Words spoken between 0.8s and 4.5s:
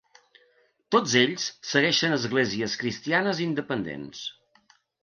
Tots ells segueixen esglésies cristianes independents.